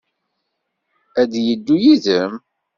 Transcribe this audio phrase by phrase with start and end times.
[1.21, 2.33] Ad d-yeddu yid-m?